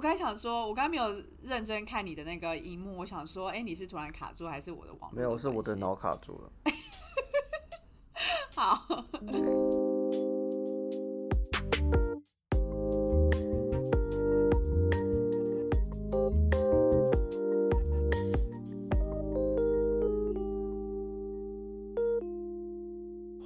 [0.00, 5.14] 刚才想说，我刚刚没有认真看你的那个荧幕，我想说，哎，你是突然卡住，还是我的网？
[5.14, 6.50] 没有，是我的脑卡住了。
[8.56, 9.04] 好。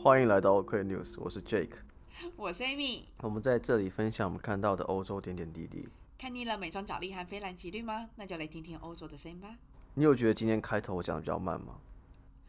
[0.00, 1.70] 欢迎来到 OK News，我是 Jake，
[2.36, 5.88] 我是 Amy，我们在这里分享我们看到的欧洲点点滴滴。
[6.24, 8.08] 看腻了美妆角力和菲兰几率吗？
[8.16, 9.54] 那就来听听欧洲的声音吧。
[9.92, 11.74] 你有觉得今天开头我讲的比较慢吗？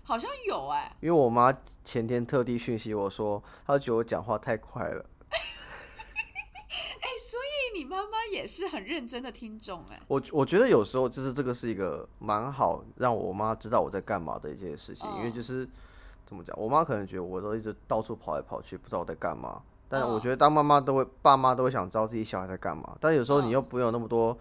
[0.01, 5.05] 好像有哎，因为我妈前天特地讯息我说，她觉得我讲话太快了。
[5.27, 10.01] 哎，所以你妈妈也是很认真的听众哎。
[10.07, 15.67] 我我觉得有时候就是这个是一个蛮好让我妈知道我在干嘛的一件事情，因为就是。
[16.25, 16.57] 怎么讲？
[16.57, 19.61] 我妈可能觉得我都一直到处跑来跑去，不知道我在干嘛。
[19.87, 22.97] 但是我觉得当妈妈都会，爸妈都会想知道自己小孩在干嘛。
[22.99, 24.37] 但有时候你又不有那么多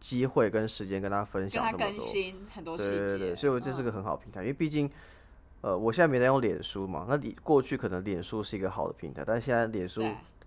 [0.00, 1.86] 机会跟时间跟他分享这么多。
[2.50, 2.98] 很多细节。
[2.98, 4.40] 对对对，所以这是个很好平台。
[4.40, 4.90] 因为毕竟，
[5.60, 7.06] 呃，我现在没在用脸书嘛。
[7.08, 10.02] 那你过去可能脸书是一个好的平台，但是现在脸书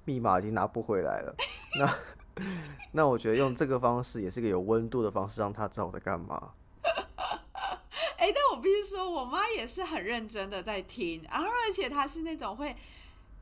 [0.06, 1.36] 密码已经拿不回来了。
[1.80, 2.44] 那
[2.92, 6.52] 那我觉得用这个方式也是个有温度的方式，让他知道我在干嘛。
[8.18, 12.76] 哎，但我必须说，我妈也是很认真的在听，然后而且她是那种会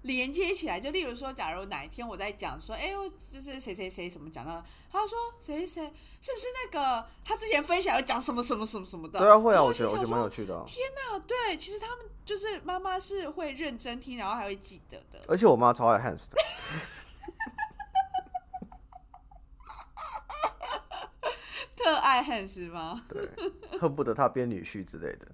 [0.04, 9.20] 连接起来，就例如说，假如哪一天我在讲说，哎，我就是谁谁谁什么讲到，他说谁谁谁是不是那个他之前分享要讲什么什么什么什么的？
[9.20, 10.64] 对啊，会啊，我觉得我觉得蛮有趣的。
[10.66, 15.20] 天哪，对，其实他们就是妈妈是会认真听，然后还会记得的。
[15.28, 16.38] 而且我妈超爱 Hans 的。
[21.76, 23.02] 特爱汉斯吗？
[23.08, 23.28] 对，
[23.80, 25.28] 恨不得他编女婿之类的。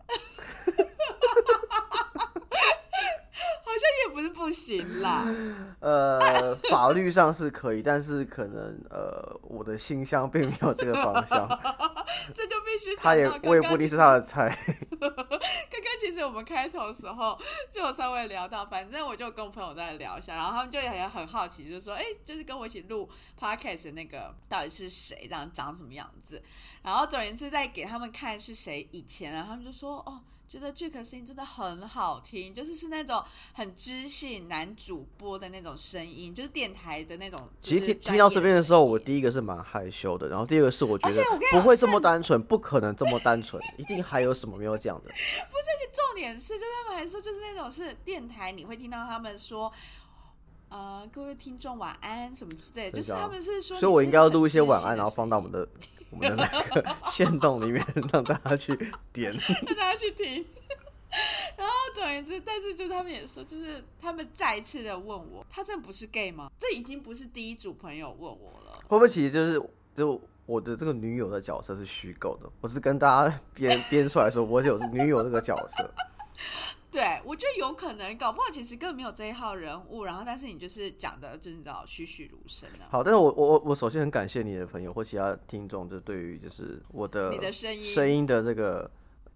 [3.65, 5.27] 好像也不是不行啦。
[5.81, 11.47] 呃，法律上是可以，但是可能呃，我的心向并没有这个方向。
[12.33, 14.57] 这就必须他也我也不一定是他的菜。
[14.99, 17.37] 刚刚其实我们开头的时候
[17.69, 26.41] 就有稍微聊到，反正我就跟朋友在聊一下，然后他们就也很好奇，就是说，哎，就是跟我一起录 podcast 那个到底是谁，这样长什么样子？
[26.81, 30.21] 然后总而言之，在给他们看是谁以前啊，他们就说，哦。
[30.47, 33.23] 觉得 Jack 声音真的很好听，就是是那种
[33.53, 37.39] 很知性男主播的那种声音，就是电台的那种。
[37.61, 45.03] 其实听听到这边的时候，我第一个是蛮害羞的，然后第二个是我觉得不会这么单纯，不可能这么单纯，一定还有什么没有讲的。
[45.03, 49.71] 不是，重点是，就是他们还说，就是那种是电台，你会听到他们说。
[50.67, 55.65] 呃，各位听众晚安什么之类，就是他们是说，所以我应该要录一些晚安，然后放到我们的
[56.15, 58.73] 我们的那个线洞里面，让大家去
[59.11, 59.33] 点，
[59.67, 60.45] 让大家去听。
[61.57, 66.49] 然后总而言之，但是就他们也说，就是他们再一次的问我，他这不是 gay 吗？
[66.57, 68.73] 这已经不是第一组朋友问我了。
[68.87, 69.61] 会不会其实就是
[69.95, 72.49] 就我的这个女友的角色是虚构的？
[72.61, 75.89] 我是跟大家编编出来说，我有女友这个角色。
[76.95, 82.85] 对，我觉得有可能，搞不好其实根本没有这一号人物，然后但是你就是讲的，就是你知道栩栩如生的。
[82.89, 88.89] 好，但是我我我首先很感谢你的朋友或其他听众，就对于就是我的你的声音声音的这个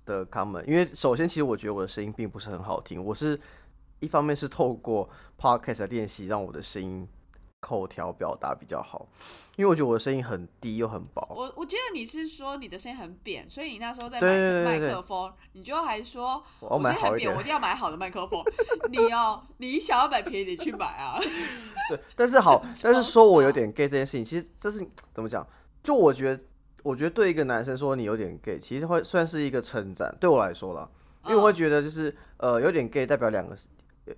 [0.06, 3.38] 的 comment，因为首先其实我觉得我的声音并不是很好听，我是
[4.00, 7.06] 一方面是透过 podcast 练习让我的声音。
[7.59, 9.08] 口条表达比较好，
[9.58, 11.28] 因为我觉得我的声音很低又很薄。
[11.30, 18.42] 我我记得你是说你的声音很扁，所以你那时候在买麦克风，你就还说我声音很扁，我一定要买好的麦克风。
[18.90, 21.19] 你哦，你想要买便宜，你去买啊。
[21.90, 24.80] 对，但是好， 但是说我有点 gay 这件事情，其实这是
[25.14, 25.46] 怎么讲？
[25.84, 26.44] 就我觉得，
[26.84, 30.16] 我觉得对一个男生说你有点 gay，其实会算是一个称赞。
[30.19, 30.90] 对我来说啦，
[31.25, 33.56] 因为我会觉得就是呃，有点 gay 代表两个。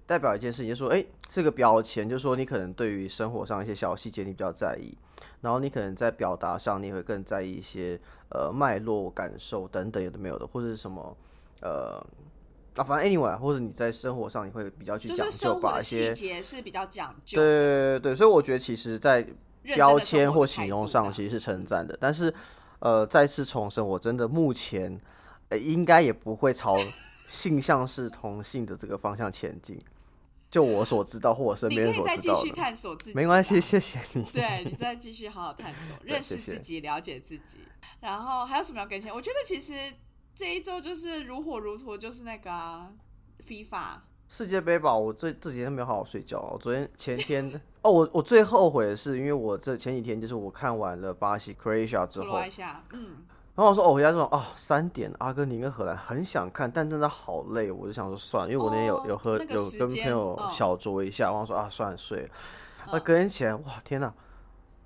[0.05, 4.95] 代表一件事情，就说，哎，这个标签，就是说，你可能对于生活上一些小细节你比较在意，
[5.41, 7.99] 然后你可能在表达上你会更在意一些，
[8.29, 11.17] 呃，脉络、感受等等，有的没有的，或者是什么，
[11.61, 12.05] 呃，
[12.75, 17.39] 啊，反正 anyway，或者你在生活上你会比较去讲究，把一些细节是比较讲究。
[17.39, 19.25] 对对对，所以我觉得其实，在
[19.63, 22.33] 标签或形容上其实是称赞的，但是，
[22.79, 24.99] 呃，再次重申，我真的目前，
[25.49, 26.77] 呃，应该也不会朝。
[27.31, 29.79] 性向是同性的这个方向前进，
[30.49, 34.23] 就我所知道或我身边所知道的，你可以再继续探索自己，没关系，谢谢你。
[34.33, 37.59] 对你再继续好好探索， 认识自己，了解自己。
[38.01, 39.09] 然后还有什么要更新？
[39.09, 39.73] 我觉得其实
[40.35, 42.91] 这一周就是如火如荼，就是那个
[43.47, 44.93] FIFA 世界杯吧。
[44.93, 46.41] 我这这几天没有好好睡觉。
[46.51, 52.41] 我昨天前天 哦，我我最后悔的是，因为我这前几天就是我看完了巴西 Croatia 之后，
[52.91, 53.23] 嗯。
[53.61, 62.29] 然后我说哦，回家说哦，三点阿根廷跟荷兰很想看，但真的好累，我就想说算了，因为我那天有有喝有跟朋友小酌一下，然后说啊算了睡了。
[62.87, 64.11] 那隔天起来哇天哪，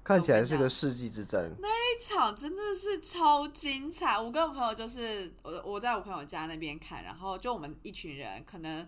[0.04, 1.56] 看起来是个世纪之争。
[1.60, 4.20] 那一场真的是超精彩。
[4.20, 8.86] 我跟我朋友就是我我在我朋友家那边看，然后就我们一群人可能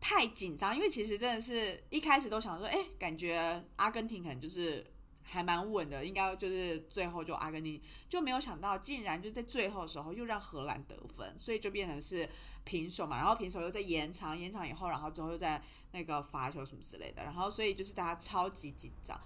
[0.00, 4.84] 太紧张，因为其实真的是一开始都想说，哎，感觉阿根廷可能就是
[5.28, 12.28] 还蛮稳的，应该就是最后就阿根廷就没有想到，竟然就在最后的时候又让荷兰得分，所以就变成是
[12.64, 13.18] 平手嘛。
[13.18, 19.20] 然后平手又在延长，延长以后，然后之后又在那个罚球什么之类的，然后所以就是大家超级紧张。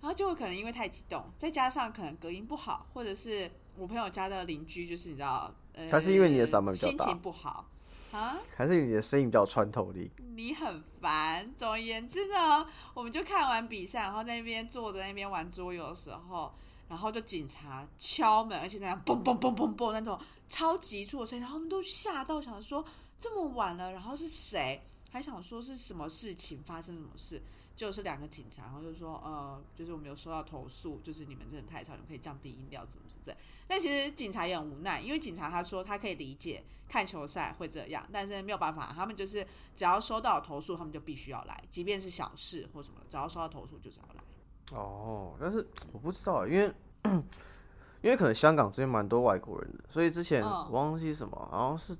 [0.00, 7.70] 然后就会可能因为太激动，再加上可能隔音不好，或者是我朋友家的邻居，就是你知道，呃，他是因为你的嗓门心情不好
[8.14, 8.38] 啊？
[8.56, 10.10] 还是你的声音比较穿透力？
[10.36, 11.52] 你很烦。
[11.56, 16.54] 总而言之呢，我们就看完比赛，然后在那边坐在那边玩桌游的时候，
[16.88, 20.18] 然后就警察敲门，而且那样嘣嘣嘣嘣嘣那种
[20.48, 22.84] 超急促的声音，然后我们都吓到，想说
[23.18, 24.82] 这么晚了，然后是谁？
[25.10, 27.40] 还想说是什么事情发生什么事？
[27.76, 33.36] 就是两个警察，然后就说，呃，就是我们有收到投诉，就是你们真的太吵，你们可以降低音量，怎么怎么的。
[33.66, 39.44] 但其实警察也很无奈，因为警察他说他可以理解看球赛会这样，但是没有办法，他们就是
[39.74, 44.78] 只要收到投诉，他们就必须要来，即便是小事或什么，只要收到投诉就是要来。
[44.78, 46.72] 哦，但是我不知道，因为
[48.02, 51.96] 因为可能香港这边蛮多外国人的，所以之前我忘记什么，好像是。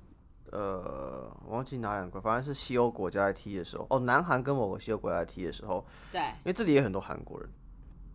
[0.55, 7.49] 呃，忘记哪两个，反正是西欧国家在踢的时候，哦，南韩跟某个西欧国家在踢的时候，对，因为这里也很多韩国人，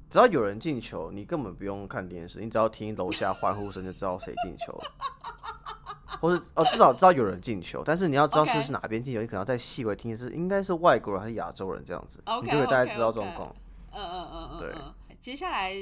[0.08, 4.84] 只要有人进球，你根本不用看电视，你只要听楼下欢呼声就知道谁进球了，
[6.20, 13.54] 或者哦，至少知道有人进球，但是你要知道这是哪边进球，你可能要再细微听是应该是外国人还是亚洲人这样子，你就会大概知道状况。
[13.92, 14.74] 嗯嗯嗯嗯，对。
[15.20, 15.74] 接下来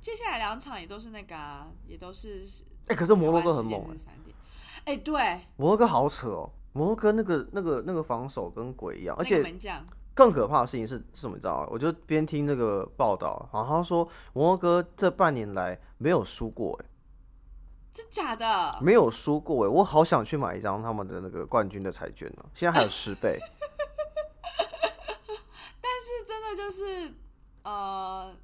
[0.00, 2.44] 接下来两场也都是那个，啊也都是，
[2.86, 3.84] 哎，可是摩洛哥很猛。
[4.84, 11.36] 哎，对，摩洛哥好扯哦，摩洛哥那个那个那个防守跟鬼一样，而且门将更可怕的事情是是什么？
[11.36, 11.68] 你知道吗？
[11.70, 16.86] 我就边听那个报道，好像说摩洛哥这半年来没有输过，哎，
[17.92, 18.78] 真假的？
[18.82, 23.38] 没有输过，哎，我好想去买一张他们的那个冠军的彩券呢，现在还有十倍。
[25.80, 27.14] 但是真的就是，
[27.62, 28.34] 呃，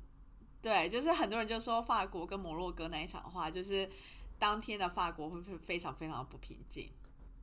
[0.62, 3.86] 对，就是很多人就说法国跟摩洛哥那一场的话，就是。
[4.40, 6.90] 当天的法国会非非常非常的不平静，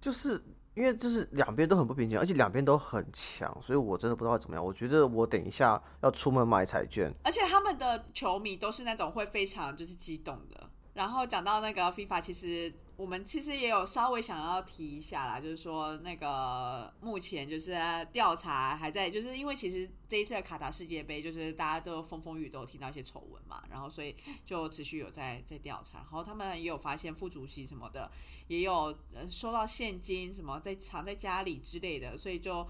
[0.01, 4.65] 就是因为就是两边都很不平静，而且两边都很强，所以我真的不知道怎么样。
[4.65, 10.69] 我觉得我等一下要出门买彩券，而且他们的球迷都是那种会非常就是激动的。
[10.95, 12.73] 然后讲到那个 FIFA，其实。
[12.97, 17.77] 我们其实也有稍微想要提一下啦，就是说那个目前就是
[18.11, 28.11] 调查还在，就是因为其实这一次的卡塔世界杯，就是大家都风风雨都有听到一些丑闻嘛，然后所以就持续有在在调查，然后他们也有发现副主席什么的
[28.47, 28.97] 也有
[29.29, 32.67] 收到现金什么在藏在家里之类的，所以就。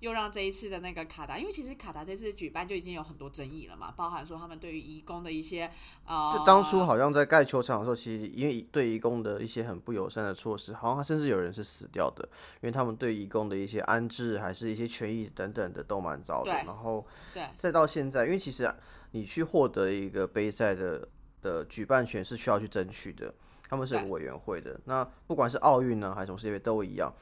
[0.00, 5.70] 又让这一次的那个卡达，因为其实卡达这次举办就已经有很多争议了嘛，包含说他们对于移工的一些
[6.06, 12.26] 呃，就当初好像在盖球场的时候，其实因为对移工的一些很不友善的措施，好像甚至有人是死掉的，
[12.62, 16.50] 因为他们对移工的一些安置还是一些权益等等的都蛮糟的。
[16.50, 18.74] 然后，对，再到现在，因为其实
[19.10, 21.06] 你去获得一个杯赛的
[21.42, 23.34] 的举办权是需要去争取的，
[23.68, 24.80] 他们是有委员会的。
[24.86, 27.12] 那不管是奥运呢，还是什么世界杯都一样。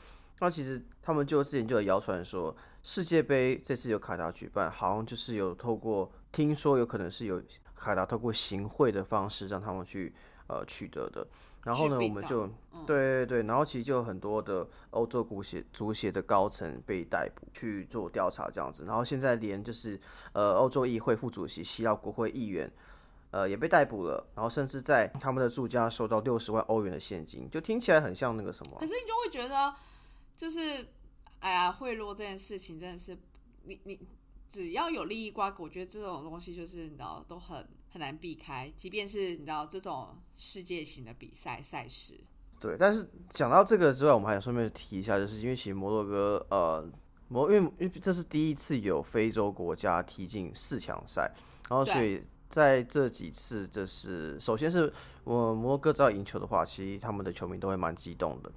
[0.40, 7.42] 那其实他们就之前就有谣传说，世界杯这次由卡达举办，好像就是有透过听说有可能是有
[7.74, 10.14] 卡达透过行贿的方式让他们去
[10.46, 11.26] 呃取得的。
[11.64, 12.46] 然后呢，我们就
[12.86, 18.84] 对对对，然后其实就有很多的欧洲足协足协的高层被逮捕去做调查这样子。
[18.84, 20.00] 然后现在连就是
[20.32, 22.70] 呃欧洲议会副主席、希腊国会议员
[23.32, 28.76] 呃也被逮捕了，然后甚至在他们的住家收到六十万欧元的现金，就听起来很像那个什么。
[28.78, 29.74] 可是你就会觉得。
[30.38, 30.60] 就是，
[31.40, 33.18] 哎呀，贿赂这件事情真的是，
[33.64, 33.98] 你你
[34.48, 42.20] 只要有利益瓜葛，我觉得这种东西就是你知道都很很难避开，即便是你知道这种世界型的比赛赛事。
[42.60, 46.88] 对，但是讲到这个之外，我们还想顺便提一下，就是因为其实摩洛哥，呃，
[47.26, 51.28] 摩因为因为这是第一次有非洲国家踢进四强赛，
[51.68, 54.92] 然后所以在这几次，就是首先是
[55.24, 58.52] 我摩洛哥只要赢球的话，其实他们的球迷都会蛮激动的。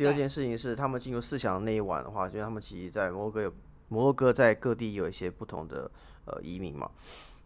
[0.00, 3.52] 第二件事情是，他们进入四强那一晚的话，因为他们其实，在摩洛哥有
[3.88, 5.90] 摩洛哥在各地有一些不同的
[6.24, 6.90] 呃移民嘛，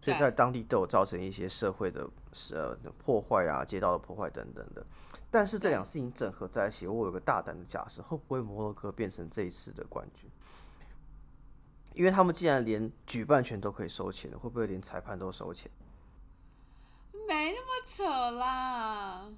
[0.01, 2.09] 所以在当地都有造成一些社会的
[2.53, 4.87] 呃破坏啊、街道的破坏等等的。
[5.33, 10.31] 但是这两事情整合在一起，我有个大胆的假设，会不会摩洛哥变成这一次的冠军？
[11.93, 15.69] 因为他们既然连举办权都可以收钱了，会不会连裁判都收钱？
[17.27, 19.29] 没那么扯啦。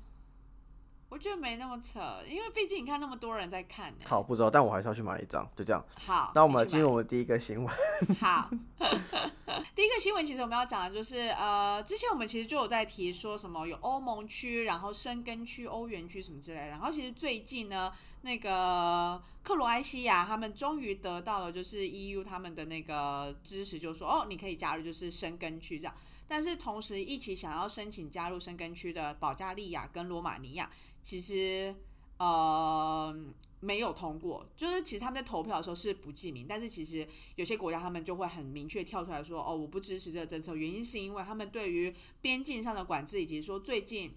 [1.09, 3.99] 我觉得没那么扯，因为毕竟你看那么多人在看呢。
[4.05, 5.83] 好，不知道，但我还是要去买一张，就这样。
[6.05, 7.75] 好，那我们进入我们第一个新闻。
[8.19, 8.51] 好，
[9.75, 16.67] 第一个新闻其实我们要讲的就是，呃，之前我们其实就有在提说什么有欧盟区，然后深根区、欧元区什么之类的。
[16.67, 25.95] 然后其实最近呢，那个克罗埃西亚他们终于得到了就是 EU 他们的那个支持，就说哦，你可以加入就是深根区这样。
[26.28, 30.71] 但是同时一起想要申请加入申根区的保加利亚跟罗马尼亚，
[31.02, 31.75] 其实
[32.18, 33.16] 呃
[33.61, 37.06] 没有通过，就是其实他们在投票的时候是不记名，但是其实
[37.37, 44.12] 有些国家他们就会很明确跳出来说，哦，我不支持这个政策，原因是因为他们对于边境上的管制，以及说最近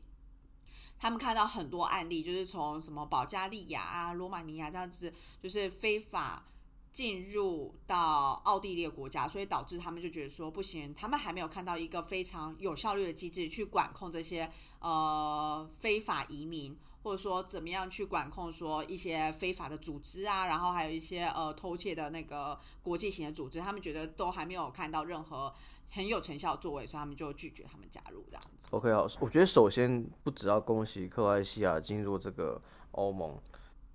[1.00, 6.46] 他们看到很多案例，就是从什么保加利亚啊、罗马尼亚这样子，就是非法。
[6.92, 25.54] 进入到奥地利的国家，所以导致他们就觉得说不行，他们还没有看到一个非常有效率的机制去管控这些呃非法移民，或者说怎么样去管控说一些非法的组织啊，然后还有一些呃偷窃的那个国际型的组织，他们觉得都还没有看到任何
[25.92, 28.68] 很有成效的作为，所以他们就拒绝他们加入这样子。
[28.72, 33.40] OK 好，我觉得首先不只要恭喜克罗埃西亚进入这个欧盟，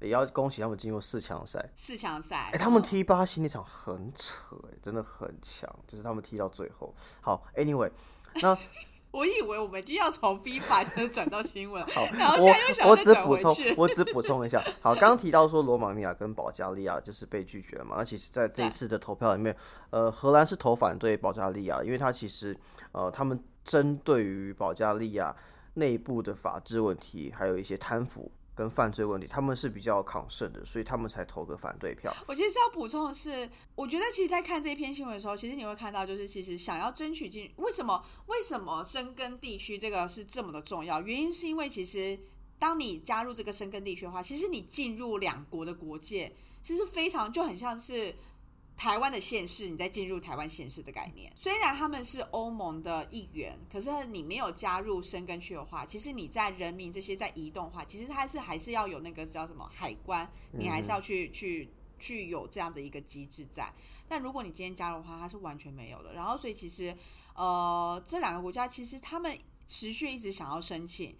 [0.01, 1.71] 也要恭喜他们进入四强赛。
[1.75, 6.95] 四强赛，哎、他们踢巴西那场很扯、哎，真的很强，就是他们踢到最后。
[7.21, 7.91] 好，Anyway，
[8.43, 8.57] 那
[9.13, 14.61] 我以为我们今天要从 FIFA 就是转到新闻，好，然后现在又想我我只补充，我只补充一下。
[14.83, 19.57] 好，刚刚提到说罗马尼亚跟保加利亚就是被拒绝了嘛，那其实在这一次的投票里面，
[19.91, 22.59] 呃，荷兰是投反对保加利亚，因为他其实
[22.91, 25.35] 呃，他们针对于保加利亚
[25.75, 28.33] 内部的法治问题，还有一些贪腐。
[28.55, 32.15] 跟犯罪问题，他们是比较抗胜的，所以他们才投个反对票。
[32.27, 41.03] 我其实要补充的是，我觉得其实，在看这一篇新闻的时候，其实你会看到，就是其实想要争取进，为什么为什么深根地区这个是这么的重要？
[41.03, 42.19] 原因是因为其实
[42.59, 46.33] 当你加入这个深根地区的话，其实你进入两国的国界，
[46.63, 48.15] 其实非常就很像是。
[48.77, 51.33] 台湾的县市，你再进入台湾县市的概念。
[51.37, 63.73] 虽然他们是欧盟的一员，可是你没有加入深根区的话，其实你在人民这些在移动的话，其实它是还是要有那个叫什么海关，你还是要去、去去有这样的一个机制在。
[64.09, 66.13] 但如果你今天加入的话，它是完全没有的。
[66.13, 66.97] 然后，所以其实
[67.35, 71.17] 呃，这两个国家其实他们持续一直想要申请。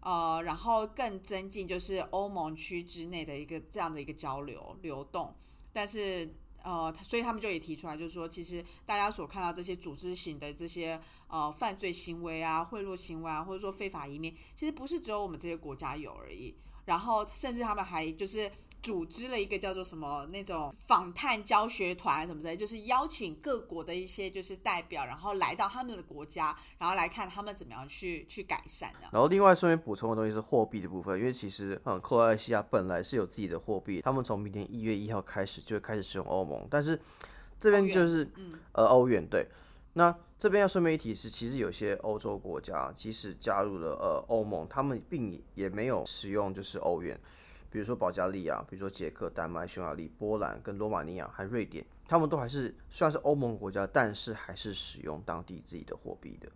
[0.00, 5.34] 呃，然后更增进就是欧盟区之内的一个这样的一个交流流动，
[5.72, 6.32] 但是
[6.66, 16.56] 呃，所以他们就也提出来，就是说，其实大家所看到这些组织型的这些呃犯罪行为啊、贿赂行为啊，或者说非法移民，其实不是只有我们这些国家有而已。
[16.86, 18.50] 然后甚至他们还就是
[18.86, 29.08] 组织了一个叫做什么那种访探教学团什么之类，就是邀请各国的一些就是代表，然后来到他们的国家，然后来看他们怎么样去去改善的。
[29.10, 36.96] 然后另外顺便补充的东西是货币的部分，因为其实嗯，克罗埃西亚本来是有自己的货币，他们从明年一月一号开始就会开始使用欧盟，但是
[37.58, 39.48] 这边就是嗯呃欧元对。
[39.94, 47.18] 那这边要顺便一提是，其实有些欧洲国家即使加入了呃欧盟，他们并也没有使用就是欧元，
[47.76, 56.50] 比如说保加利亚，比如说捷克、丹麦、匈牙利、波兰跟罗马尼亚，还瑞典，他们都还是虽然是欧盟国家，但是还是使用当地自己的货币的。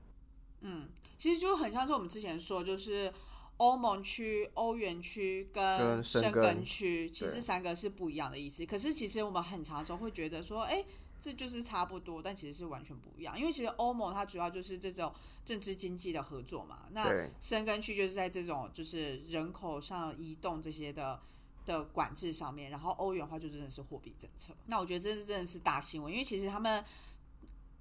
[0.62, 3.12] 嗯其实就很像是我们之前说，就是
[3.58, 8.64] 欧盟区、欧元区跟跟申申根根区，其实三个是不一样的意思。
[8.64, 10.82] 可是其实我们很长时候会觉得说，哎，
[11.20, 13.38] 这就是差不多，但其实是完全不一样。
[13.38, 15.12] 因为其实欧盟它主要就是这种
[15.44, 21.20] 政治经济的合作嘛，那对，申根区就是在这种就是人口上移动这些的。
[21.66, 24.52] 的管制上面，然后欧元的话就真的是货币政策。
[24.66, 26.82] 那我觉得这是真的是大新闻，因为其实他们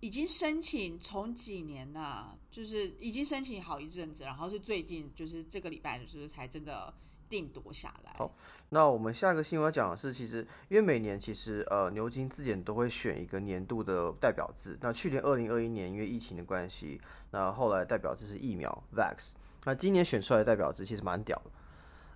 [0.01, 6.93] 已经申请从几年呐、就是已经申请好一阵子，然后是最近就是这个礼拜就是才真的
[7.29, 8.13] 定夺下来。
[8.17, 8.29] 好
[8.69, 14.77] 那我们下一个新闻要讲的是，其实因为每年其实呃牛津字典都会选一个年度的代表字。
[14.81, 19.31] 那去年二零二一年因为疫情的关系，那后来代表字是疫苗 vax。
[19.65, 21.51] 那今年选出来的代表字其实蛮屌的。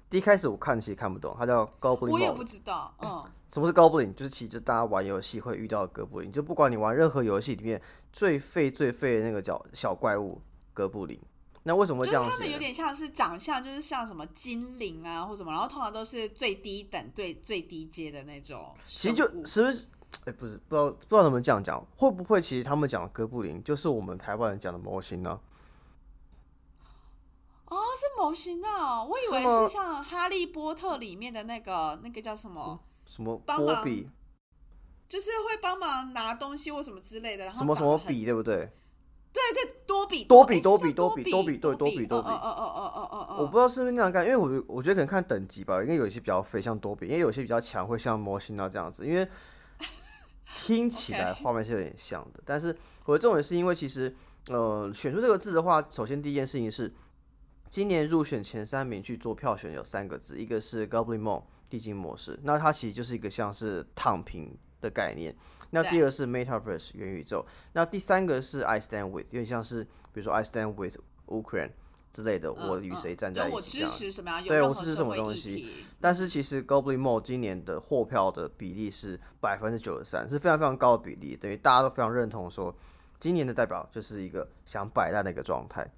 [0.09, 4.13] 第一开始我看其实看不懂，它叫 Goblin 我也不知道，嗯，什么是 Goblin？
[4.13, 7.81] 就是其实大家玩游戏会遇到的哥布林，就不管你玩任何游戏里面
[8.11, 10.39] 最废最废的那个叫小怪物
[10.71, 11.19] 哥布林。
[11.63, 12.59] 那为什么会就是他们有？
[12.59, 19.15] 点像是长相，就是像什么精灵啊或什么，然后通常都是最低等、最最低阶的那种其实。
[19.15, 19.87] 就是不是？
[20.25, 21.85] 哎、不是，不知道不知道能不能这样讲？
[21.97, 25.39] 会不会其实他们讲的哥布林就是我们台湾人讲的模型呢？
[27.65, 33.83] 哦，是模型的哦，我以为是像《哈利波特》里面的那个那个叫什么，什么帮忙
[35.09, 38.71] 就是会帮忙拿东西或什么之类的，然后什么什么比，对不对？
[39.33, 49.27] 对对，多比多比多比多多比多比对多多比多比哦哦哦哦哦哦我不知道是不是那样干，因为我我觉得可能看等级吧，因为有一些比较肥，像多比，因为有些比较强，会像模型啊这样子，因为
[50.55, 52.39] 听起来画面是有点像的。
[52.45, 52.75] 但是
[53.05, 54.15] 我的重点是因为其实，
[54.49, 56.93] 呃，选出这个字的话，首先第一件事情是，
[57.71, 65.35] 今年入选前三名去做票选有三个字，一个是 Goblin Mode 地精模式，那它其实就是一个像是躺平的概念。
[65.73, 71.71] 那第二是 Metaverse 元宇宙，那第三个是 I Stand With，有点像是比如说 I Stand With Ukraine。
[72.13, 73.55] 之类的，我与谁站在一起？
[73.55, 74.43] 我支持什么样？
[74.45, 75.83] 对，我支持什么东西？
[75.99, 82.71] 但是其实 Goblin Mall 今年的货票的比例是百分之九十三，是非常非常高的比例，等于大家都非常认同说，
[83.19, 85.91] 今年的代表就是一个想摆烂的一个状态。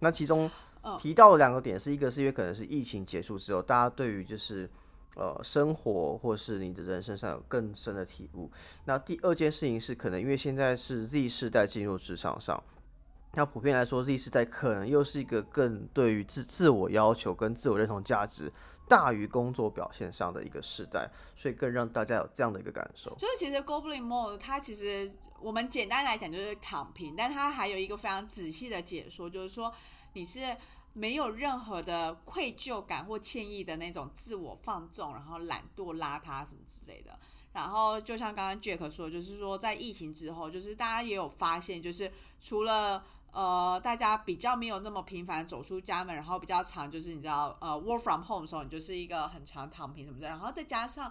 [0.00, 0.50] 那其中
[0.98, 4.68] 提到的两个点，是一个是因为可能是疫情结束之后，大家对于就是
[5.14, 8.50] 呃生活或是你的人生上有更深的体悟。
[8.84, 12.62] 那第二件事情是可能因为现在是 Z 世代进入职场上。
[13.34, 18.52] 那普遍来说，Z 世代可能又是一个更对于自自我要求跟自我认同价值
[18.86, 23.10] 大于工作表现上的一个时代，所以更让大家有这样的一个感受。
[23.18, 29.72] 就是其实 Goblin Mode 它其实我们简单来讲就是躺平，但它还有一个非常仔细的解说，就是说
[30.12, 30.40] 你是
[30.92, 37.18] 没有任何的愧疚感或歉意的那种自我放纵，然后懒惰邋遢什么之类的。
[37.52, 51.10] 然后就像刚刚 Jack 说，就是说在疫情之后，就是大家也有发现，就是除了呃，大家比较没有那么频繁走出家门，然后比较长，就是你知道，呃，work from home 的时候，你就是一个很长躺平什么的，然后再加上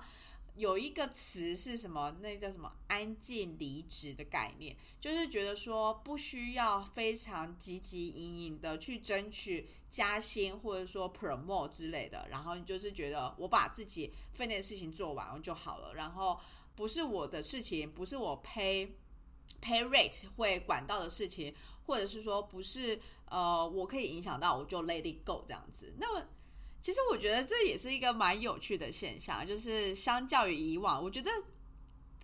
[0.55, 16.39] 有一个词是什么，那叫什么安静离职的概念，就是觉得说不需要非常积极隐隐的去争取加薪或者说 promote 之类的，然后你就是觉得我把自己分内的事情做完就好了，然后
[16.75, 18.89] 不是我的事情，不是我 pay
[19.62, 21.53] pay rate 会管到的事情。
[21.88, 25.93] 或者是说不是呃，我可以影响到，我就 let it go 这样子。
[25.98, 26.25] 那么，
[26.82, 31.30] 其实我觉得这也是一个蛮有趣的现象，就是相较于以往，我觉得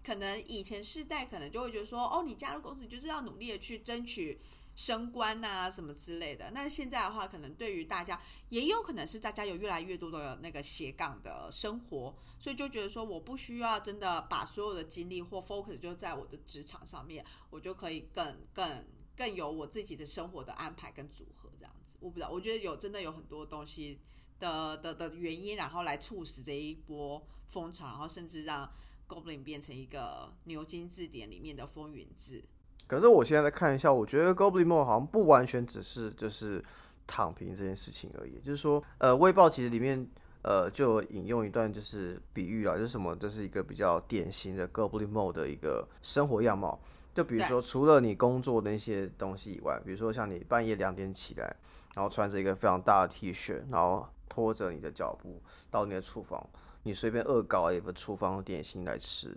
[0.04, 4.42] 可能以前世代可能就会觉得说，哦，你加入公司就是要努力的去争取
[4.76, 6.50] 升官啊什么之类的。
[6.52, 18.86] 那现在的话，可能对于大家也有可能是大家有越来越多的那个斜杠的生活，所以就觉得说，我不需要真的把所有的精力或 focus 就在我的职场上面，我就可以更更。
[19.18, 24.00] 更有我自己的生活的安排跟组合这样子，我不知道，我觉得有真的有很多东西
[24.40, 28.70] 的的的原因，然后来促使这一波风潮，然后甚至让
[29.08, 32.44] Goblin 变成一个牛津字典里面的风云字。
[32.88, 36.64] 可是我现在来看一下，我觉得 Goblin Mode 好像不完全只是就是
[37.06, 40.08] 躺平这件事情而已，就是说，呃，《卫报》其实里面
[40.44, 46.80] 呃就引用一段就是比喻啊，就是什么，这是一个比较典型的 Goblin Mode 的一个生活样貌。
[47.14, 51.56] 就比如说，除了你工作的那些东西以外，比如说像你半夜两点起来，
[51.96, 56.48] 然后穿着一个非常大的 T 恤，然后拖着你的脚步到你的厨房，
[56.84, 59.36] 你随便恶搞一个厨房点心来吃。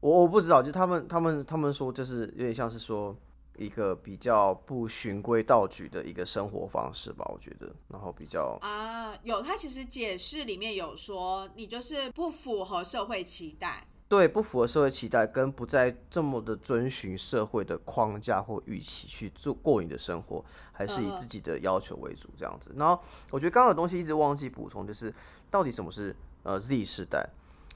[0.00, 3.16] 我我不知道，就他们他们他们说，就是有点像是说
[3.56, 13.86] 一个比较不循规蹈矩的一个生活方式吧，我觉得，然后比较啊，有他其实解释里面有说，你就是不符合社会期待。
[14.16, 22.70] 对，不符合社会期待，跟不再这么的遵循社会的框架或预期去做过你的生活，还是以自己的要求为主这样子。
[22.76, 25.12] 然后我觉得刚刚的东西一直忘记补充，就是
[25.50, 27.28] 到底什么是呃 Z 世代？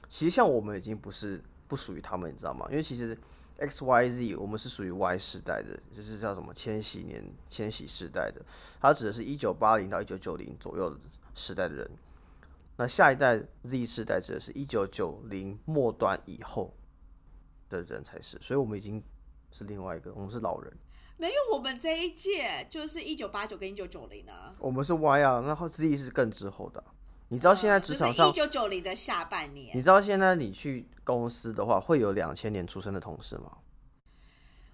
[0.09, 2.65] 其实像我们已经不是不属于他们，你知道吗？
[2.69, 3.17] 因为其实
[3.57, 8.41] X Y Z 我们是属于 Y 世代的，就是叫什么千禧年、千禧世代的，
[8.79, 10.95] 它指的是一九八零到一九九零左右的
[11.35, 11.91] 时代的人。
[12.79, 16.73] 那下一代 Z 世代指的是一九九零末端以后
[17.67, 19.03] 的人才是，所以我们已经
[19.51, 20.73] 是另外一个，我们是老人。
[21.17, 24.55] 没有，我们这一届就是一九八九跟一九九零啊。
[24.59, 26.81] 我们是 Y 啊，然后 Z 是更之后的。
[27.27, 33.57] 你知道现在职场上一九九零的下半年，你知道现在你去公司的话，会有两千年出生的同事吗？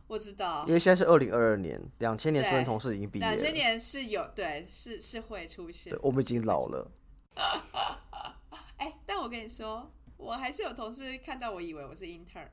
[0.05, 3.31] 我知道，因为现在是二零二二年，两千年出生同事已经毕业了。
[3.31, 5.97] 两千年是有对，是是会出现。
[6.03, 6.87] 我们已经老了。
[8.77, 12.47] 哎，但我跟你说，我还是有同事看到我以为我是 intern。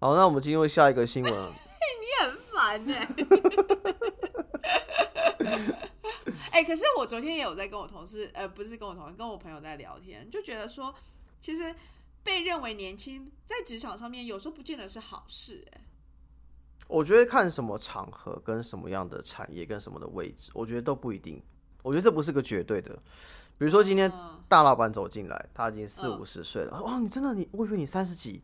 [0.00, 1.32] 好，那我们进入下一个新闻。
[2.04, 3.08] 你很烦哎！
[6.50, 10.94] 哎，可是我昨天也有在跟我同事，呃，不是跟我同事，跟我朋友在聊天，就觉得说，
[11.40, 11.74] 其实
[12.22, 15.64] 被认为年轻在职场上面，有时候不见得是好事。
[15.72, 15.80] 哎，
[16.88, 21.42] 我觉得看什么场合、跟什么样的产业、跟什么的位置，我觉得都不一定。
[21.82, 22.98] 我觉得这不是个绝对的。
[23.56, 24.10] 比如说今天
[24.48, 26.82] 大老板走进来，他已经四五十岁了。
[26.82, 28.42] 哇，你真的你，我以为你三十几，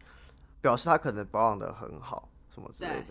[0.61, 3.07] 表示他可能保养的很好，什么之类的。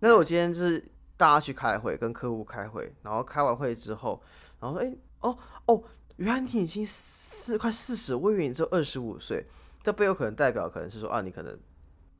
[0.00, 0.84] 那我今天就是
[1.16, 4.22] 大家去开会，跟客户开会，然后开完会之后，
[4.60, 5.82] 然后说，哎，哦哦，
[6.16, 9.46] 原来你已经四快四十，我以为你只有二十五岁，
[9.82, 11.58] 这背后可能代表可能是说啊，你可能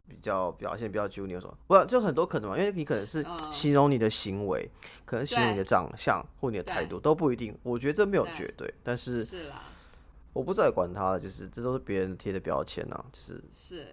[0.09, 4.69] 比较表现比较 junior 什么，不，就很多可能嘛，因为你可能是形容你的行为，
[5.05, 9.65] 可能形容你的长相或你的态度都不一定，我觉得这没有绝对，但是是啦，
[10.33, 13.87] 我不再管他了，就是这都是别人贴的标签啊，就是是。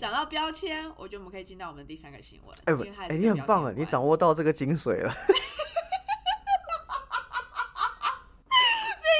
[0.00, 2.52] 讲到标签，我觉得我们可以进到我们第三个新闻。
[2.64, 2.74] 哎，
[3.08, 5.06] 哎，你很棒啊，你掌握到这个精髓了。
[5.06, 5.14] 没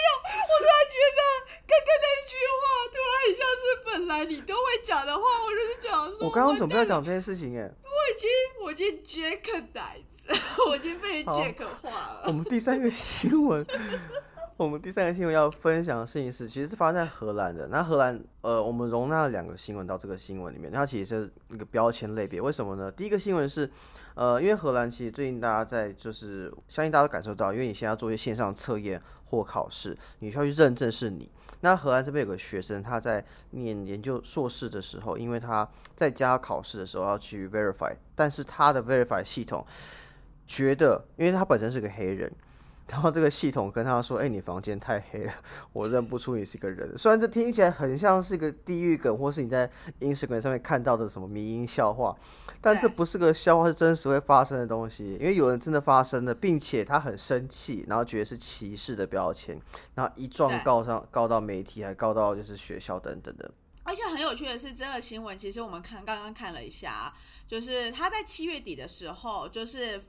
[0.03, 0.11] 有，
[0.43, 1.23] 我突然觉得
[1.69, 5.23] 刚刚那一句话，突然很像是本来你都会讲的话。
[5.23, 5.55] 我
[6.21, 8.31] 我刚刚准备要讲这件事情，哎，我已经，
[8.65, 10.33] 我已经 Jack 呆子，
[10.69, 12.23] 我已经被 Jack 化了。
[12.27, 13.65] 我们第三个新闻。
[14.59, 17.67] 我们第三个新闻要分享的事情是，其实是发生在荷兰的。
[17.67, 22.41] 那荷兰，呃，我们容纳了两个新闻到这个新闻里面，它其实是一个标签类别。
[22.41, 22.91] 为什么呢？
[22.91, 23.71] 第一个新闻是，
[24.15, 31.31] 呃，因为荷兰其实最近大家在就是，相信大家都感受到，因为你现在要做一些线上测验或考试，你需要去认证是你。
[31.61, 39.63] 那荷兰这边有个学生，他在念研究硕士的时候，因为他在家考试的时候要去 verify，但是他的 verify 系统
[40.47, 42.33] 觉得，因为他本身是个黑人。
[42.89, 45.33] 然后这个系统跟他说：“哎，你房间太黑了，
[45.73, 49.69] 我认不出你是个人。”虽然这听起来很像是个地狱梗，或是你在
[49.99, 52.17] Instagram 上面看到的什么迷因笑话，
[52.61, 55.15] 但这不是个笑话，是真实会发生的东西。
[55.15, 59.61] 因为有人真的发生了，并且他很生气，然后觉得是歧视的标签，
[59.97, 63.51] 然后一状告上告到媒体，还告到就是学校等等的。
[63.83, 67.13] 而且很有趣的是，这个新闻其实我们看刚刚看了一下，
[67.49, 70.01] 就是他在七月底的时候，就是。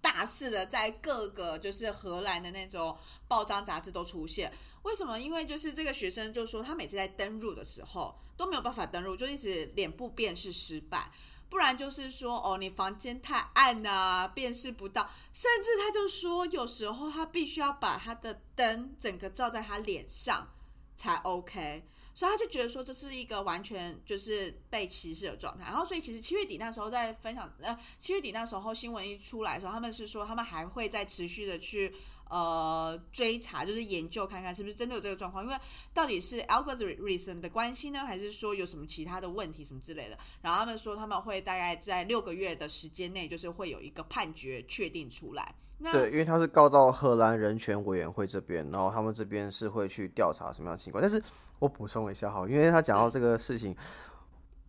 [0.00, 2.96] 大肆的在各个就是荷兰的那种
[3.28, 5.18] 报章杂志都出现，为什么？
[5.18, 11.10] 因为就是这个学生就说他每次在登录的时候都没有办法登录，就一直脸部辨识失败，
[11.48, 20.48] 不然就是说哦你房间太暗啊，辨识不到，甚至他就说有时候他必须要把他的灯整个照在他脸上
[20.96, 21.84] 才 OK。
[22.12, 31.94] 所以他就觉得说这是一个完全就是被歧视的状态，然后所以其实七月底那时候在分享，呃，七月底那时候新闻一出来的时候，他们是说他们还会再持续的去
[32.30, 35.56] 呃追查，就是研究看看是不是真的有这个状况，因为
[35.92, 40.16] 到底是 algorithm 的关系呢，还是说有什么其他的问题什么之类的。
[40.40, 45.54] 然后他们说他们会大概在六个月的时间内，就是会有一个判决确定出来。
[45.78, 51.22] 那对，因为他是告到荷兰人权委员会这边，然后他们这边是会去调查什么样的情况，但是。
[51.60, 53.68] 我补充一下哈，因为他讲到这个事情，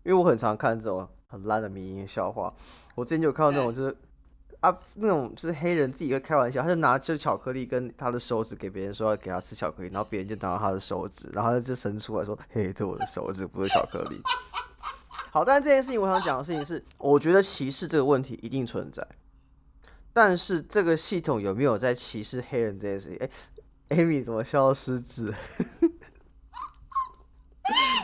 [0.03, 2.53] 因为我很常看这种很烂的民营笑话。
[2.95, 3.97] 我之前就有看到那种，就是
[4.61, 14.21] 啊，那种就是黑人自己会开玩笑，他就拿就巧克力跟他的手指给别人说要给他吃巧克力，然后别人就拿到他的手指，然后他就伸出来说：“嘿，这我的手指，不是巧克力。
[15.33, 19.07] ”好，但是这件事情我想讲的事情是，我觉得歧视这个问题一定存在，
[20.13, 23.17] 但是这个系统有没有在歧视黑人这件事情？
[23.89, 25.25] 哎，Amy 怎么消失字？
[25.25, 25.37] 不行，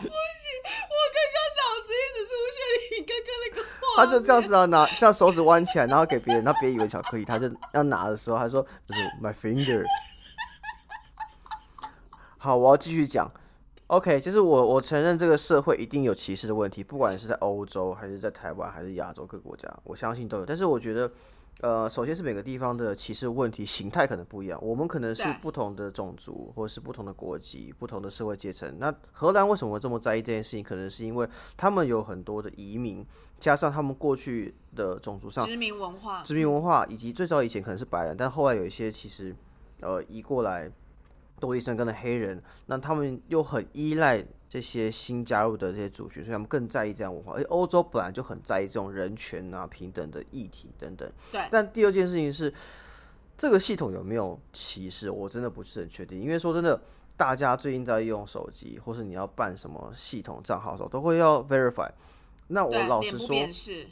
[0.08, 2.57] 我刚刚脑子一直出现
[2.92, 4.06] 你刚刚那个话。
[4.06, 9.84] 他就这样子啊，拿这样手指弯起来，然后给别人，那别以为巧克力，他就要拿的时候，他说就是 my finger。
[12.38, 13.32] 好，我要继续讲。
[13.88, 20.46] OK，就是我我承认这个社会一定有歧视的问题，不管是在欧洲还是在台湾还是亚洲各国家，我相信都有。
[20.46, 21.12] 但是我觉得。
[21.62, 28.78] 呃，首先是每个地方的歧视问题形态可能不一样，我们可能是不同的种族，或者是不同的国籍、不同的社会阶层。
[28.78, 30.64] 那荷兰为什么这么在意这件事情？
[30.64, 33.04] 可能是因为他们有很多的移民，
[33.40, 39.36] 加上他们过去的种族上殖民文化、殖民文化，以及最早以前可能是白人，但后来有一些其实
[39.82, 40.72] 呃移过来。
[41.40, 47.34] 多利生根的黑人，那他们又很依赖这些新加入的这些族群，所以他们更在意这样文化。
[47.34, 51.10] 而欧洲本来就很在意这种人权啊、平等的议题等等。
[51.32, 51.42] 对。
[51.52, 52.54] 但第二件事情是，
[53.38, 55.10] 这个系统有没有歧视？
[55.10, 56.20] 我真的不是很确定。
[56.22, 56.82] 因为说真的，
[57.16, 61.90] 大家最近在用手机，或是你要办什么系统账号的时候，都会要 verify。
[62.50, 63.28] 那我老实说，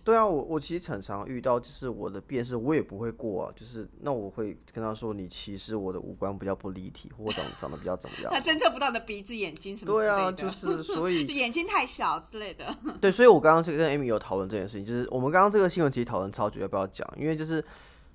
[0.04, 8.32] 对啊，我我其实很常遇到，就是我的辨识我也不会过啊，就是那我会跟他说，你其实我的五官比较不立体，或长长得比较怎么样？
[8.34, 12.74] 他侦测不到的鼻子、眼睛什么对啊，就是 所以就眼睛太小之类的。
[13.02, 17.06] 对，所以我刚刚就跟 Amy 有讨论这件事情，就是我们刚刚这个新闻其实讨论超久，要不要讲？
[17.20, 17.62] 因为就是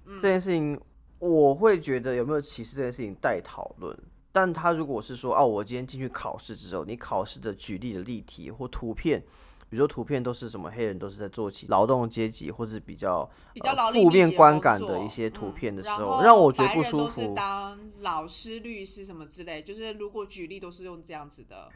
[0.07, 0.81] 这件事情，
[1.18, 3.94] 我会觉得有没有歧视这件事情待讨论。
[4.33, 9.22] 但他如果是说，哦，我今天进去考试之后，你考试的举例的例题或图片。
[9.70, 17.33] 比如说图片都是什么黑人都是在做起劳动阶级或是比较比较负面观感的一些图片的时候，让我觉得不舒服。
[17.35, 21.70] 当老师、律师什么之类，就是如果举例都是用这样子的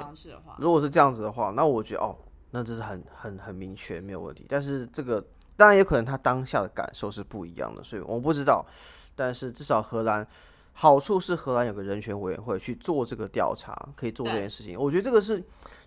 [0.00, 2.18] 方式的话，如果是这样子的话，那我觉得哦，
[2.50, 4.44] 那这是很很很明确没有问题。
[4.48, 8.66] 但是这个当然也可能他当下的感受是不一样的，所以我不知道。
[9.14, 10.26] 但是至少荷兰
[10.72, 14.76] 好处是荷兰有个人权委员会去做这个调查，可以做这件事情。
[14.76, 15.40] 我觉得这个是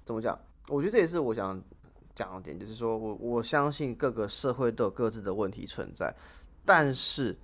[0.05, 0.39] 怎么讲？
[0.69, 1.61] 我觉得这也是我想
[2.15, 6.15] 讲的点，就是说我我相信各个社会都有各自的问题存在，
[6.65, 7.35] 但是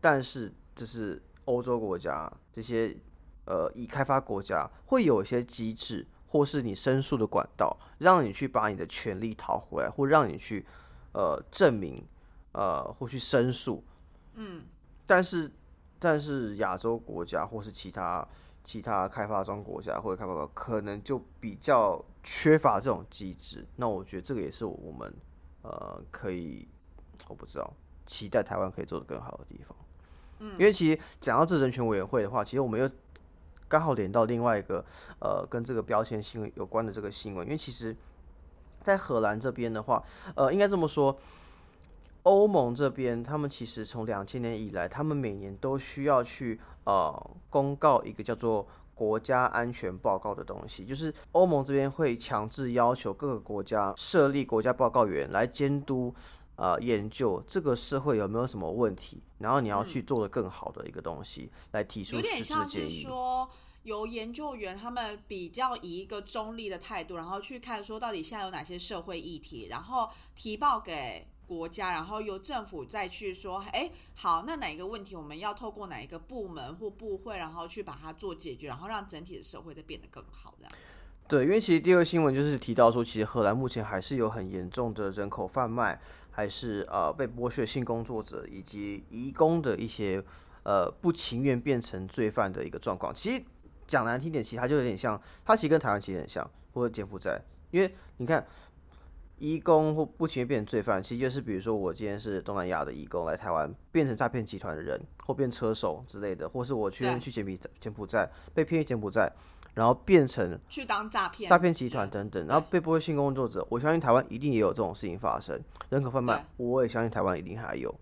[0.00, 2.96] 但是就是欧洲国家这些
[3.46, 10.64] 呃已开发国家会有一些机制，或是你申诉的管道，让你去把你的权利讨回来，或让你去
[11.12, 12.06] 呃证明
[12.52, 13.82] 呃或去申诉。
[14.34, 14.64] 嗯，
[15.06, 15.50] 但是，
[15.98, 18.26] 但是亚洲国家或是其他
[18.64, 23.66] 其他开发中国家或者开发国，可能就比较缺乏这种机制。
[23.76, 25.12] 那我觉得这个也是我们
[25.62, 26.68] 呃可以，
[27.28, 27.72] 我不知道
[28.06, 29.76] 期待台湾可以做得更好的地方。
[30.38, 32.88] 嗯，因为其实讲到这人权委员会的话，其实我们又
[33.68, 34.84] 刚好连到另外一个
[35.20, 37.46] 呃跟这个标签新闻有关的这个新闻。
[37.46, 37.96] 因为其实，
[38.80, 40.02] 在荷兰这边的话，
[40.36, 41.18] 呃，应该这么说。
[42.22, 56.14] 欧盟这边，他们其实从两千年以来，他们每年都需要去呃公告一个叫做国家安全报告的东西，就是欧盟这边会强制要求各个国家设立国家报告员来监督
[56.54, 63.02] 呃研究这个社会有没有什么问题，然后你要去做的更好的一个东西来提出实质建议。
[63.02, 63.48] 说
[63.82, 71.26] 由研究员他们比较以一个中立的态度，然后去看说到底现在有哪些社会议题，然后提报给。
[71.52, 81.02] 国家，然后由政府再去说，哎，好，那哪一个问题我们要透过哪一个部门或部会，然后去把它做解决，然后让整体的社会再变得更好，这样子。
[81.28, 90.24] 对，因为其实第二个新闻就是提到说，其实荷兰目前还是有很严重的人口贩卖，还是呃被剥削性工作者以及移工的一些
[90.62, 93.14] 呃不情愿变成罪犯的一个状况。
[93.14, 93.44] 其实
[93.86, 98.46] 讲难听点，其实它就有点像，它其实跟台湾其实很像，或者柬埔寨，因为你看。
[99.42, 109.28] 义工或不情愿变成罪犯，其实就是比如说我今天是东南亚的义工来台湾，变成诈骗集团的人，或变车手之类的，或是我去去柬埔寨柬埔寨被骗去柬埔寨，
[109.74, 115.60] 然后变成去当诈骗诈骗集团等等，然后被剥削性工作者，我相信台湾一定也有这种事情发生。
[115.88, 117.92] 人口贩卖，我也相信台湾一定还有，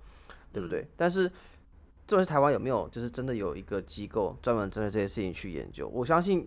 [0.53, 0.87] 对不对？
[0.95, 1.33] 但是，
[2.07, 5.89] 这是台湾有没有就是真的有一个机构专门针对这些事情去研究？
[5.89, 6.47] 我相信，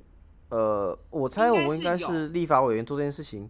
[0.50, 3.50] 呃，我猜我们应该是立法委员做这件事情。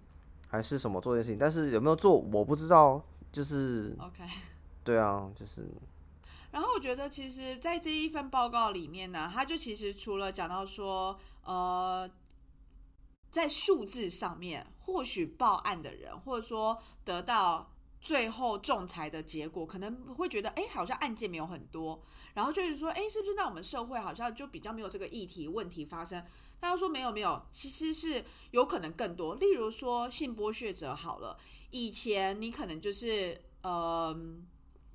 [0.54, 3.04] 还是什么做这件事情，但是有没有做我不知道。
[3.32, 4.24] 就是 OK，
[4.86, 5.68] 对啊，就是。
[6.52, 12.08] 然后我觉得，其实，在这一份报告里面呢，他就其实除了讲到说，呃，
[13.32, 17.72] 在数字上面，或许报案的人，或者说得到
[18.04, 22.02] 最后仲裁的结果，可能会觉得，哎，好像案件没有很多，
[22.34, 26.22] 然后就是说，哎，是不是那我们社会好像就比较没有这个议题问题发生？
[26.60, 29.36] 他说没有没有，其实是有可能更多。
[29.36, 31.38] 例如说性剥削者好了，
[31.72, 34.14] 以前你可能就是呃，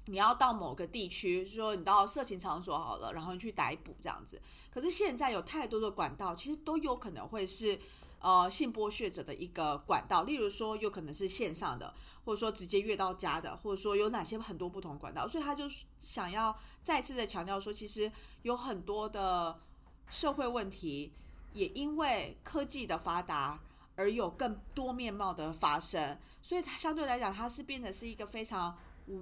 [0.05, 4.39] 你要到某个地区，说你到色情场所好了，然后你去逮捕这样子。
[4.71, 7.79] 可是现在有太多的管道，其实都有可能会是
[8.21, 10.25] 呃性剥削者的一个管道。
[10.25, 15.27] 例如说，有可能是线上的，或者说直接越到家的，或者说有哪些很多不同管道。
[15.27, 15.65] 所以他就
[15.99, 18.11] 想要再次的强调说，其实
[18.43, 19.61] 有很多的
[20.09, 21.13] 社会问题。
[21.55, 23.59] 也因为科技的发达
[23.97, 28.77] 而有更多面貌的发生，所以它相对来讲，它是变成是一个非常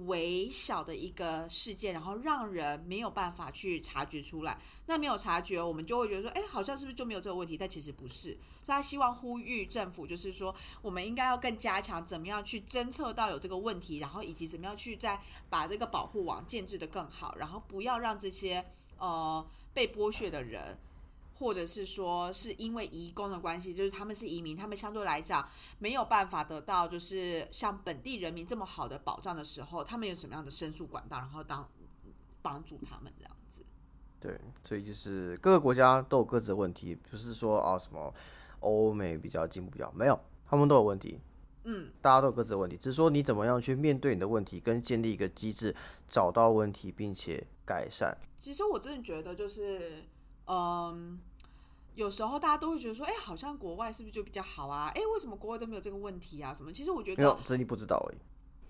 [0.05, 4.59] 微小的一个事件，然后让人没有办法去察觉出来。
[4.85, 7.57] 那没有察觉，我们就会觉得说，哎，好像是不是就没有这个问题？
[7.57, 8.37] 但其实不是。
[8.63, 18.65] 所以他希望呼吁政府，就是说，我们应该要更加强怎么样去侦测到有这个问题，然后以及怎么样去再把这个保护网建制的更好，然后不要让这些
[18.97, 20.77] 呃被剥削的人。
[21.39, 25.47] 或者是说是因为移工的关系，就是他们是移民，他们相对来讲
[25.77, 31.69] 没有办法得到就是像本地人民这么好的保障的时候，他们有什么样的申诉管道，然后当
[32.41, 33.61] 帮助他们这样子。
[34.19, 38.11] 对，所以就是各个国家都有各自的问题，不是说啊什么
[38.61, 40.19] 欧美比较进步比较没有，
[40.49, 41.19] 他们都有问题。
[41.65, 45.75] 嗯，大家都有各自的问题，只是说你怎么样去面对你的问题，跟建立一个机制，
[46.09, 48.17] 找到问题并且改善。
[48.41, 50.03] 其实我真的觉得就是。
[50.47, 51.19] 嗯，
[51.95, 54.91] 有时候大家都会觉得说，哎，好像国外是不是就比较好啊？
[54.95, 56.53] 哎，为什么国外都没有这个问题啊？
[56.53, 56.71] 什么？
[56.71, 58.17] 其实我觉得，没有，只是你不知道而已。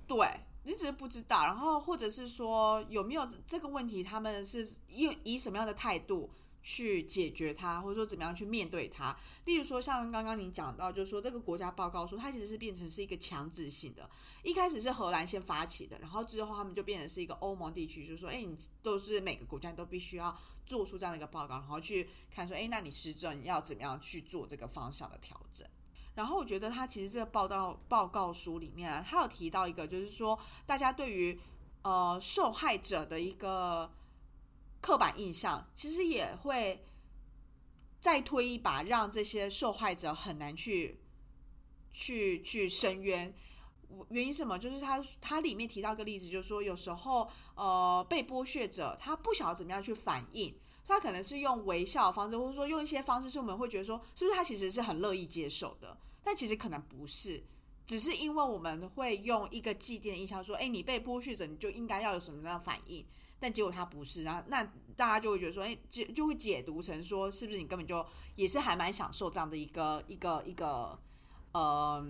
[0.07, 0.27] 对，
[0.63, 6.29] 你只是不知道，然后或者是说有没有这个问题，他们是用以什么样的态度？
[6.62, 9.15] 去解决它，或者说怎么样去面对它。
[9.46, 14.10] 例如说，像刚刚你讲到，就是说这个国家报告书，它其实是变成是一个强制性的。
[14.43, 25.67] 一开始是荷兰先发起的，然后之后他们就变成是一个欧盟地区，就是说，哎，你都是每个国家都必须要做出这样的一个报告，然后去看说，哎，那你施政要怎么样去做这个方向的调整。
[26.15, 31.39] 然后我觉得他其实这个报道报告书里面啊，他有提到一个，就是说大家对于
[31.84, 33.88] 呃受害者的一个
[34.81, 36.85] 刻板印象，其实也会
[37.99, 40.99] 再推一把，让这些受害者很难去
[41.91, 43.33] 去去申冤。
[44.09, 44.59] 原因什么？
[44.59, 50.53] 就是他他里面提到一个例子，就是说有时候呃被剥削者他不晓得怎么样去反应，
[50.85, 57.41] 他可能是用微笑的方式，或者说用一些方式，是我们会觉得说是不是他其实是很乐意接受的，但其实可能不是，
[57.85, 63.05] 只是因为我们会用一个既定的印象说，哎，你被剥削者你就应该要有什么样的反应，
[63.39, 64.63] 但结果他不是，然后那
[64.95, 71.00] 大家就会觉得说，哎，就就会解读成说，是不是你根本就也是还蛮享受这样的一个一个一个
[71.54, 72.06] 呃。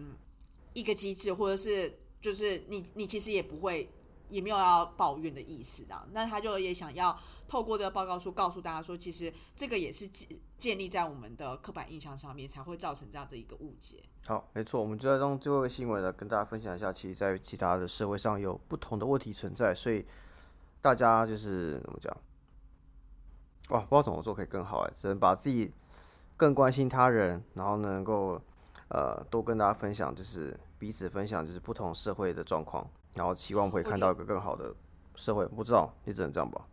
[0.73, 3.89] 一个机制，或者是就是你你其实也不会，
[4.29, 6.07] 也没有要抱怨的意思，这样。
[6.11, 14.03] 那他就也想要透过这个报告书告诉大家说，其实这个也是建建立在我们的刻板印象上面，才会造成这样的一个误解。
[14.27, 20.05] 好，没错，我们就在用最后一个新闻呢，跟大家分享一下，其实在其他的社会上有不同的问题存在，所以
[20.81, 22.15] 大家就是怎么讲？
[23.69, 25.73] 哇，不知道怎么做可以更好哎，只能把自己
[26.35, 28.41] 更关心他人，然后能够
[28.89, 30.57] 呃多跟大家分享，就是。
[30.79, 34.71] 彼此分享就是不同社会的状况，然后期望会看到一个更好的
[35.15, 35.43] 社会。
[35.47, 36.67] 不知道也只能这样吧。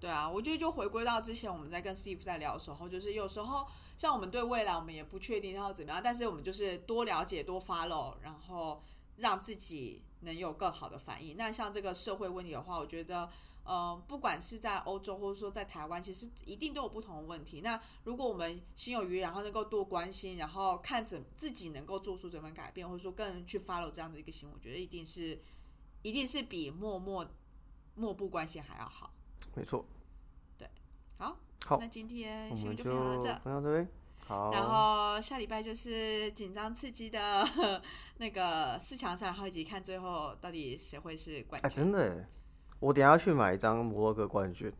[0.00, 3.66] 对啊，我觉得就回归到之前我们在跟 Steve 在聊的时候，就是有时候
[3.98, 8.80] 像我们对未来我们也不确定要怎么样，但是我们就是多了解、多 follow，然后
[9.16, 11.36] 让自己能有更好的反应。
[11.36, 13.30] 那像这个社会问题的话，我觉得。
[13.66, 17.62] 呃，不管是在欧洲或者说在台湾，其实一定都有不同的问题。
[17.62, 25.40] 那如果我们心有余，然后能够多关心，然后看怎自己能够做出怎么改变，或者说更去 follow 这样的一个行为，我觉得一定是，
[26.02, 27.26] 一定是比默默
[27.94, 29.14] 漠不关心还要好。
[29.54, 29.86] 没错。
[30.58, 30.68] 对，
[31.16, 31.34] 好，
[31.64, 34.03] 好，那今天新闻就分享到这，分享这边。
[34.26, 34.50] 好。
[34.52, 37.46] 然后下礼拜就是紧张刺激的
[38.18, 41.70] 那个四强赛，然后以及看最后到底谁会是冠军。
[41.70, 42.24] 哎，真的。
[42.80, 44.72] 我等下去买一张摩洛哥冠军。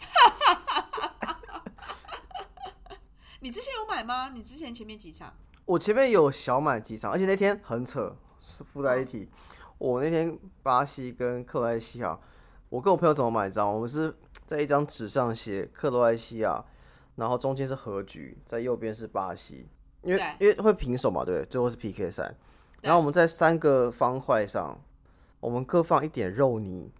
[3.40, 4.30] 你之前有买吗？
[4.34, 5.34] 你之前前面几场？
[5.64, 9.30] 我前面有小买几场，而且那天很扯，是附带一提。
[9.78, 12.18] 我那天巴西跟克罗埃西亚，
[12.68, 13.72] 我跟我朋友怎么买张？
[13.72, 14.14] 我们是
[14.44, 16.62] 在一张纸上写克罗埃西亚，
[17.16, 19.68] 然后中间是和局，在右边是巴西，
[20.02, 22.34] 因为因为会平手嘛，对，最后是 PK 赛。
[22.82, 24.80] 然后我们在三个方块上，
[25.40, 26.90] 我们各放一点肉泥。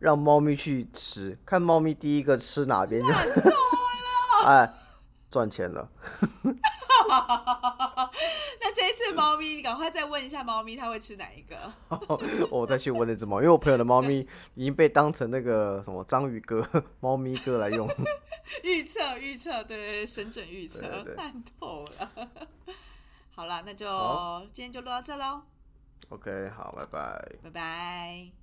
[0.00, 3.08] 让猫咪去吃，看猫咪第一个吃哪边就，
[4.46, 4.70] 哎，
[5.28, 5.90] 赚钱了。
[8.60, 11.56] 那这一次猫咪，你赶快再问一下猫咪，它会吃哪一个？
[12.50, 16.66] 我再去问那只猫，因为我朋友的猫咪已经被当成那个什么章鱼哥、
[17.00, 17.88] 猫咪哥来用。
[18.62, 20.80] 预测预测，对，神准预测，
[21.16, 22.10] 烂透了。
[23.34, 23.86] 好了，那就
[24.52, 25.42] 今天就录到这喽。
[26.08, 27.36] OK，好，拜拜。
[27.44, 28.37] 拜拜。